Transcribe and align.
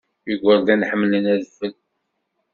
Igerdan 0.31 0.87
ḥemmlen 0.89 1.25
adfel. 1.35 1.73